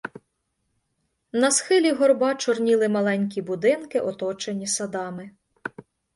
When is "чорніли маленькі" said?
2.45-3.41